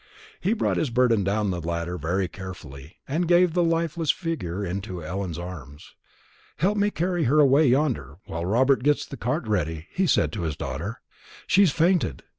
[0.39, 5.03] He brought his burden down the ladder very carefully, and gave the lifeless figure into
[5.05, 5.93] Ellen's arms.
[6.57, 10.31] "Help me to carry her away yonder, while Robert gets the cart ready," he said
[10.33, 11.01] to his daughter;
[11.45, 12.23] "she's fainted."